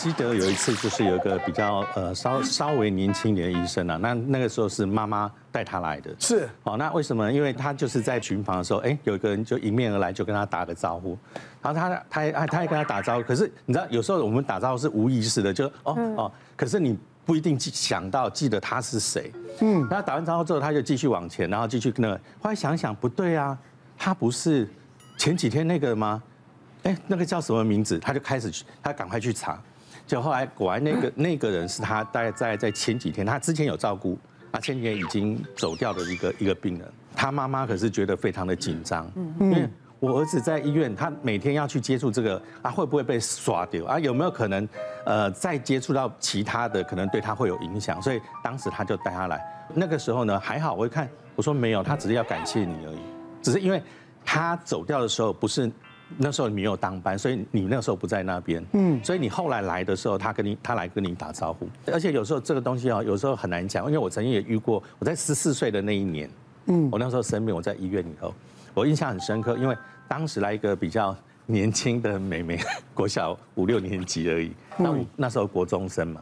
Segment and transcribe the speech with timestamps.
[0.00, 6.10] 记得有一次，就是有一个比较呃稍稍微年轻一点的医生啊，那那个时候是妈妈带他来的。
[6.18, 6.48] 是。
[6.62, 7.30] 哦，那为什么？
[7.30, 11.18] 因为他就是在巡房的时候，哎，有一个人就迎面而来，就跟他打个招呼。
[11.60, 19.30] 然后他他他他也跟他打招呼，可是你知道，有时候我们打招呼是无意识的，就哦哦，可是你不一定记想到记得他是谁。
[19.60, 19.86] 嗯。
[19.90, 22.18] 然后打完招呼之后，他就继续往前，然后继续跟那个。
[22.40, 23.58] 后来想想不对啊，
[23.98, 24.66] 他不是
[25.18, 26.22] 前几天那个吗？
[26.84, 27.98] 哎，那个叫什么名字？
[27.98, 29.62] 他就开始去，他赶快去查。
[30.10, 34.18] 就后来果然那个 那个人是他大概在在前几天，他之前有照顾，
[34.50, 39.68] 啊前几天已经走掉的一个一个病人，他妈妈可是觉得非常的紧张，因为
[40.00, 44.00] 我儿子在医院，他每天要去接触这个啊，会不会被刷掉啊？
[44.00, 44.68] 有没有可能
[45.06, 48.02] 呃再接触到其他的，可能对他会有影响？
[48.02, 49.40] 所以当时他就带他来。
[49.72, 53.00] 那个时候呢还好，我一看我说没有，他只是要感谢你而已，
[53.40, 53.80] 只是因为
[54.24, 55.70] 他走掉的时候不是。
[56.18, 58.64] 那时候你没有当班，所以你那时候不在那边。
[58.72, 61.68] 嗯，所以你后来来的时候，他跟你他来跟你打招呼。
[61.86, 64.82] 而且有时候这个东西啊，有时候很难讲，因为我曾经也遇过。
[64.98, 66.30] 我在十四岁的那一年，
[66.66, 68.34] 嗯，我那时候生病，我在医院里头，
[68.74, 69.76] 我印象很深刻，因为
[70.08, 72.58] 当时来一个比较年轻的妹妹，
[72.94, 76.20] 国小五六年级而已，那我那时候国中生嘛。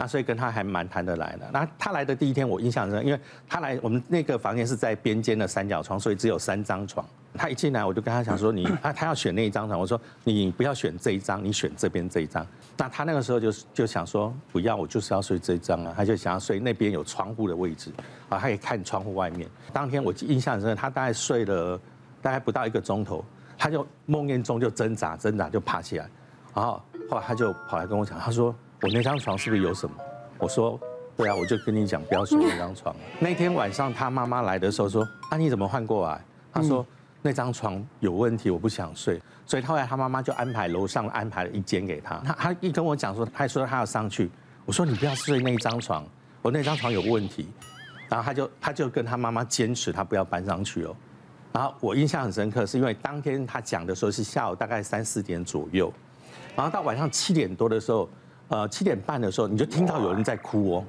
[0.00, 1.50] 那所以跟他还蛮谈得来的。
[1.52, 3.18] 那他来的第一天，我印象深，因为
[3.48, 7.04] 他来我们那个房间是在边间的三角床，所以只有三张床。
[7.34, 12.46] 他一进来，我就跟他讲说：“你啊，他要选那一张床。”我说：“你不要选这一张，你选这边这一张。”
[12.78, 17.90] 那他那个时候就就想说：“不要，我就是要睡这一张啊。”他就想要睡那边有窗户的位置
[18.28, 19.48] 啊，他可以看窗户外面。
[19.72, 21.78] 当天我印象深，他大概睡了
[22.22, 23.24] 大概不到一个钟头，
[23.58, 26.08] 他就梦魇中就挣扎挣扎就爬起来，
[26.54, 28.54] 然后后来他就跑来跟我讲，他说。
[28.80, 29.94] 我那张床是不是有什么？
[30.38, 30.78] 我说，
[31.16, 32.94] 对啊，我就跟你讲，不要睡那张床。
[33.18, 36.20] 那天晚上他妈妈来的时候说，啊，你怎么换过来？
[36.52, 36.86] 他说
[37.20, 39.20] 那张床有问题，我不想睡。
[39.44, 42.18] 所以后来他妈妈就安排楼上安排了一间给他。
[42.18, 44.30] 他他一跟我讲说，他还说他要上去。
[44.64, 46.06] 我说你不要睡那张床，
[46.40, 47.48] 我那张床有问题。
[48.08, 50.94] 然后他就他就跟他妈妈坚持他不要搬上去哦。
[51.52, 55.92] 然后我印象很深刻，是因为当天他讲的时候是下午大概三四点左右，
[56.54, 58.08] 然后到晚上七点多的时候。
[58.48, 60.84] 呃，七点半的时候，你就听到有人在哭哦。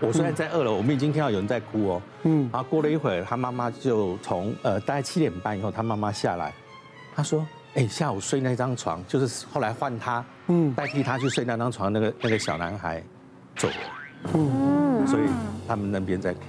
[0.00, 2.02] 我虽然在二楼，我们已经听到有人在哭哦。
[2.24, 2.48] 嗯。
[2.52, 6.52] 然后过了一会儿，他妈妈就从呃大概七点半以后，他妈妈下来，
[7.14, 7.46] 他说
[7.76, 13.02] ：“哎，下午睡那张床，就是后来换他，嗯，代替他去睡那张床那个那个小男孩
[13.56, 13.74] 走了。”
[14.34, 15.06] 嗯。
[15.06, 15.22] 所以
[15.66, 16.40] 他们那边在哭。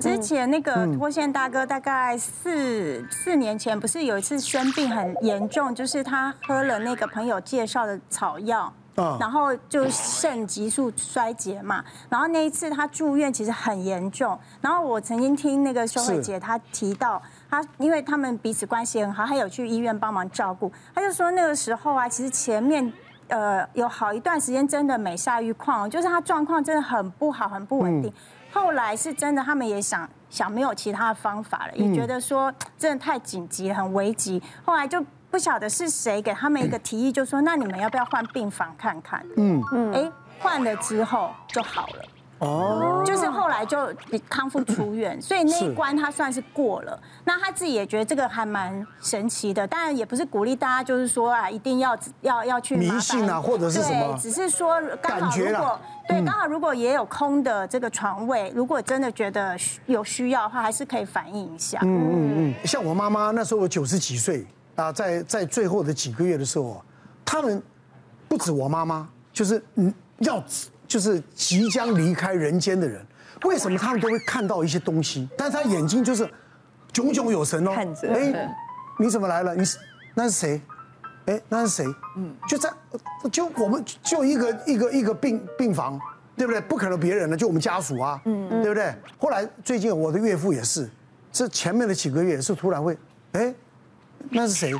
[0.00, 8.72] 之前那个脱线大哥大概四四年前，不是有一次生病很严重，就是他喝了那个朋友介绍的草药。
[8.94, 22.92] 然后就肾急速衰竭嘛，然后那一次他住院其实很严重，然后我曾经听那个修慧姐她提到，她因为他们彼此关系很好，还有去医院帮忙照顾，她就说那个时候啊，其实前面
[23.28, 28.12] 呃有好一段时间真的每下愈况，就是他状况真的很不好，很不稳定，
[28.52, 35.02] 后来是真的他们也想想没有其他的方法了，也觉得说真的太紧急，很危急，后来就。
[35.32, 39.24] 不晓得是谁给他们一个提议，就说那你们要不要换病房看看？
[39.38, 42.04] 嗯嗯，哎，换了之后就好了。
[42.40, 43.90] 哦，就是后来就
[44.28, 47.00] 康复出院， 所以那一关他算是过了。
[47.24, 54.12] 那他自己也觉得这个还蛮神奇的，当然也不是鼓励大家就是说啊，一定要要要去迷信啊，或者是什么？
[54.12, 59.56] 对，只是说刚好如果对刚好如果也有空的这个床位，如果真的觉得
[59.86, 61.78] 有需要的话，还是可以反映一下。
[61.82, 64.46] 嗯嗯嗯，像我妈妈那时候我九十几岁。
[64.76, 66.82] 啊，在在最后的几个月的时候，
[67.24, 67.62] 他们
[68.28, 70.42] 不止我妈妈，就是嗯，要
[70.88, 73.04] 就是即将离开人间的人，
[73.44, 75.28] 为什么他们都会看到一些东西？
[75.36, 76.28] 但是他眼睛就是
[76.92, 77.72] 炯炯有神哦。
[77.74, 78.54] 看着哎，
[78.98, 79.54] 你怎么来了？
[79.54, 79.78] 你是
[80.14, 80.62] 那是谁？
[81.26, 81.86] 哎，那是谁？
[82.16, 82.70] 嗯，就在
[83.30, 86.00] 就我们就一个一个一个病病房，
[86.34, 86.60] 对不对？
[86.62, 88.94] 不可能别人了，就我们家属啊，嗯嗯，对不对？
[89.18, 90.90] 后来最近我的岳父也是，
[91.30, 92.96] 这前面的几个月是突然会，
[93.32, 93.54] 哎。
[94.30, 94.72] 那是谁？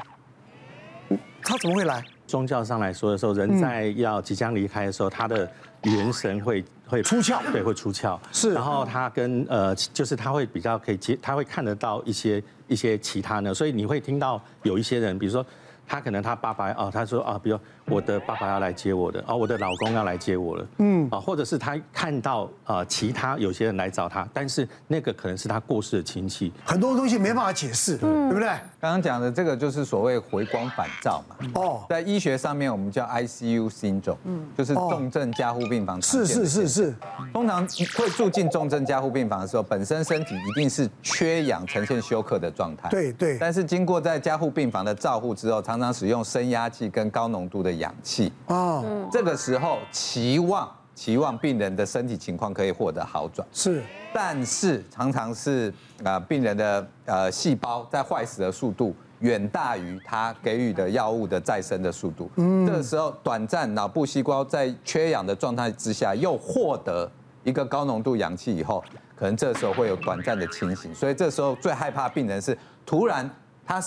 [1.43, 2.03] 他怎么会来？
[2.27, 5.51] 宗教上来说的时候，人在要即将离开的时候，他的
[5.83, 8.19] 元神会会出窍，对，会出窍。
[8.33, 15.45] 是，然后他跟呃，就是他会比较可以接，他会看得到一些一些其他的，所以你会听到有一些人，比如说。
[15.87, 28.49] 他可能他爸爸啊，他说啊，比如我的爸爸要来接我的，哦，我的老公要来接我了，嗯，啊，或者是他看到啊，其他有些人来找他，但是那个可能是他过世的亲戚，很多东西没办法解释，对不对？
[28.81, 36.95] 刚刚讲的这个就是所谓回光返照嘛，哦，在医学上面我们叫 ICU syndrome，嗯，就是重症加护病房，是是是是，
[37.33, 48.33] 通常会住进重症加护病房的时候，本身身体一定是缺氧，呈现休克的状态，对对，但是经过在加护病房的照护之后，常常使用升压剂跟高浓度的的氧气。
[48.47, 53.47] 哦，这个时候期望期望病人的身体情况可以获得好转。
[53.53, 53.83] 是，
[54.13, 55.73] 但是常常是
[56.05, 62.31] 啊，病人的呃细胞在坏死的速度远大于他给予的药物的再生的速度。
[62.37, 67.11] 嗯，这个时候短暂脑部细胞在缺氧的状态之下又获得
[67.45, 68.83] 一个高浓度氧气以后，
[69.17, 70.95] 可能这时候会有短暂的清醒。
[70.95, 73.31] 所以这时候最害怕病人是突然
[73.65, 73.81] 他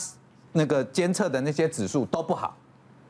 [0.57, 2.55] 那个监测的那些指数都不好。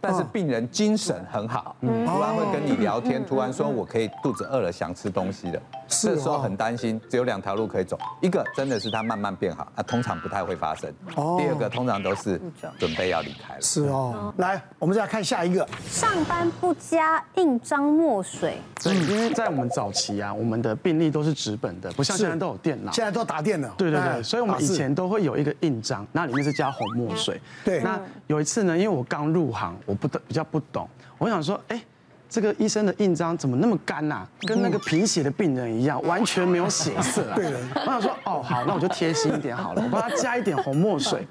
[0.08, 10.90] 但是病人精神很好，突然会跟你聊天，突然说我可以肚子饿了想吃东西了，这时候很担心，只有两条路可以走，一个真的是他慢慢变好，啊，通常不太会发生；
[11.38, 12.42] 第二个通常都是
[12.80, 12.96] 准。
[12.96, 13.62] 备要离开了。
[13.62, 18.58] 是哦，来，我们再来看下一个，上班不加印章墨水。
[18.82, 23.68] 对，因为在我们早期啊，我们的病历都是纸本的，不像现在都有电脑，现在都打电脑。
[23.78, 27.42] 对对对，所以我们以前都会有一个印章，那里面是加红墨水。
[27.66, 29.95] 对，那有一次呢，因为我刚入行，我。
[29.96, 30.88] 不比较不懂，
[31.18, 31.82] 我想说，哎，
[32.30, 34.28] 这个医生的印章怎么那么干呐？
[34.42, 37.24] 跟那个贫血的病人一样，完全没有血色。
[37.36, 41.28] 对，我想说，哦，好，那我就贴心一点好了，我帮他加一点红墨水。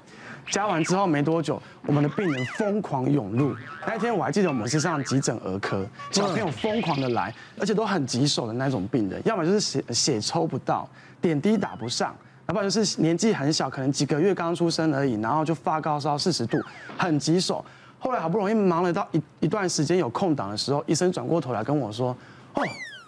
[0.51, 3.55] 加完之后没多久，我们的病人疯狂涌入。
[3.87, 10.87] 那一天我还记得我们是上急诊儿科，小朋友疯狂的来，而且都很棘手的那种病人，要么就是血血抽不到，
[11.19, 12.15] 点滴打不上，
[12.47, 16.59] 要不然就是年纪很小，可能几个月刚出生而已，然后就发高烧四十度，
[16.95, 17.65] 很棘手。
[18.05, 22.15] 后来好不容易忙了到一一段时间有空档的时候，医生转过头来跟我说
[22.53, 22.61] ：“哦，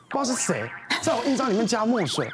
[0.10, 0.68] 不知道是谁
[1.02, 2.30] 在我印章里面加墨水，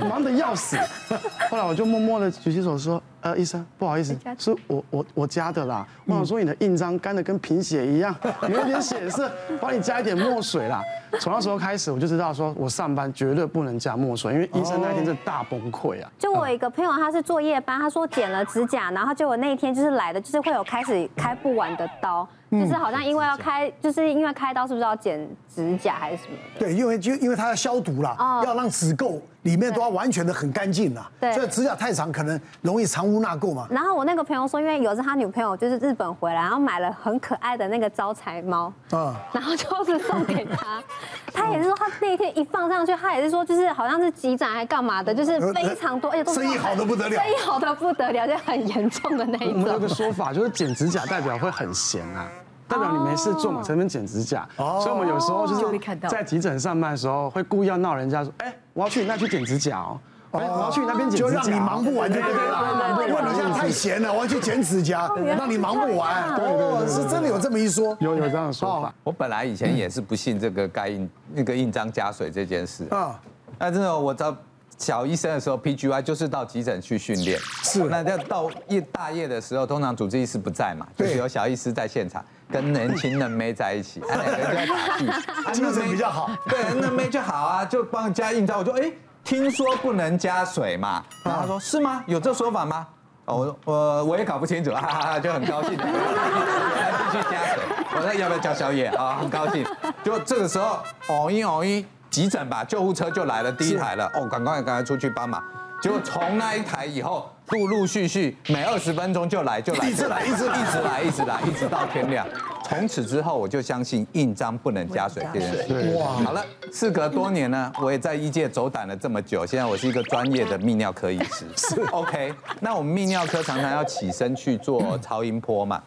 [0.00, 0.76] 我忙得要死。
[1.50, 3.02] ”后来我就默默的举起手说。
[3.22, 5.86] 呃，医生，不好意思，是我我我加的啦。
[6.06, 8.16] 我想说你的印章干的跟贫血一样，
[8.48, 10.82] 有一点血色，帮你加一点墨水啦。
[11.20, 16.10] 从那时候开始，我就知道说我上班绝对不能加墨水，因为医生那天真的大崩溃啊。
[16.18, 26.36] 就我一个朋友，他是做夜班，他说剪了指甲，然后就我那一天就是来的，就是会有开始开不完的刀，就是好像因为要开，就是因为开刀是不是要剪指甲还是什么？
[26.58, 31.10] 对，因为就因为它要消毒啦，要让指垢里面都要完全的很干净啦。
[31.20, 33.10] 对，所以指甲太长可能容易藏。
[33.10, 33.66] 污纳垢嘛？
[33.68, 40.80] 然后我那个朋友说，因为有一次他女朋友就是日本回来，然后买了很可爱的那个招财猫，嗯，然后就是送给他。
[41.34, 49.54] 他也是说，他那一天一放上去，他也是说，就是好像是急诊还干嘛的，就是非常多，而且都生意好的不得了，生意好的不得了，就很严重的那一种。
[49.54, 52.28] 我们有个说法，就是剪指甲代表会很闲啊，
[52.68, 54.46] 代表你没事做嘛，才能剪指甲。
[54.56, 59.98] 所以我们有时候就是在急诊上班的时候，会故意要闹人家说，哎，我要去你那去剪指甲哦。
[60.32, 63.08] 我要去你那边剪指甲，就让你忙不完，对不对？
[63.08, 66.36] 因为你现在太闲了，我要去剪指甲，让你忙不完。
[66.36, 68.94] 对对对，是真的有这么一说，有有这样的说法。
[69.02, 73.20] 我本来以前也是不信这个盖印那个印章加水这件事啊。
[73.58, 74.36] 那真的，我到
[74.78, 77.36] 小医生的时候，PGY 就是到急诊去训练。
[77.64, 77.82] 是。
[77.84, 85.52] 那要到夜大夜的时候，通常主治医师不在嘛，就是有小医师在现场，跟年轻的妹在一起， 两个人就在打屁。
[85.52, 86.30] 精神比较好。
[86.48, 88.58] 对，嫩妹就好啊，就帮加印章。
[88.58, 88.90] 我说，哎。
[89.22, 91.04] 听说不能加水嘛？
[91.22, 92.02] 然后他说是吗？
[92.06, 92.86] 有这说法吗？
[93.26, 95.84] 我我我也搞不清楚，哈哈，就很高兴的，
[97.12, 97.62] 继续加水。
[97.94, 99.18] 我说要不要叫宵夜啊？
[99.20, 99.62] 很高兴。
[100.02, 104.10] 就这个时候，哦一哦一，急诊吧，救护车就来了，第一台了。
[104.14, 105.40] 哦，赶快赶快出去帮忙。
[105.82, 112.26] 结果从那一台以后，陆陆续续每二十分钟就来就来，一直来一直一直来一直来，一直到天亮。
[112.62, 115.96] 从此之后，我就相信印章不能加水这件事。
[115.96, 121.44] 哇，好了，事隔多年呢， 我也在医界走胆了这么久，现在我是一个专业的泌尿科医师。
[121.56, 125.82] 是 OK，那我们泌尿科常常要起身去做超音波嘛，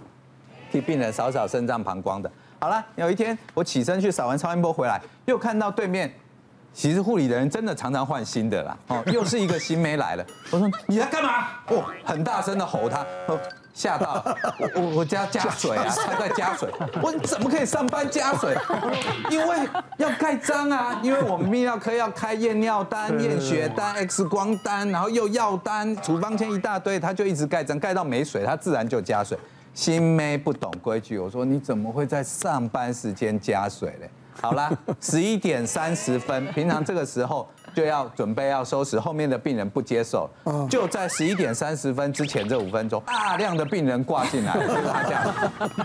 [0.70, 2.30] 替病人扫扫肾脏、膀胱的。
[2.60, 6.14] 好了，有一天我起身去扫完超音波回来，又看到对面，
[6.74, 8.78] 其实护理的人真的常常换新的啦。
[8.90, 10.26] 哦，又是一个新妹来了。
[10.52, 11.48] 我说你在干嘛？
[11.68, 13.06] 哦，很大声的吼他。
[13.76, 14.24] 吓到
[14.60, 16.70] 我，我我家加水啊， 他在加水。
[17.02, 18.56] 我怎么可以上班加水？
[19.32, 19.58] 因为
[19.98, 29.36] 要盖章啊，因为我们泌尿科要开验尿单、验血单、X 光单，然后又药单、处方签一大堆，他就一直盖章，盖到没水，他自然就加水。
[29.74, 34.08] 新妹不懂规矩，我说你怎么会在上班时间加水嘞？
[34.42, 37.48] 好啦，十一点三十分，平常这个时候。
[37.76, 40.30] 就要准备要收拾，后面的病人不接受，
[40.70, 45.24] 就在十一点三十分之前这五分钟，大量的病人挂进来，就是他这样。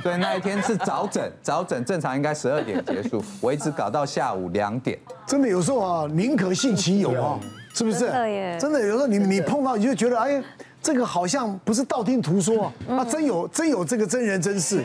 [0.02, 4.98] 所以那一天是早诊，早诊正常应该十二点结束，我一直搞到下午两点。
[5.26, 7.40] 真的有时候啊，宁可信其有啊，
[7.72, 8.00] 是不是？
[8.00, 8.58] 真的耶。
[8.60, 10.42] 真的有时候你你碰到你就觉得，哎，
[10.82, 14.84] 这个好像不是道听途说啊，真有真有这个真人真事。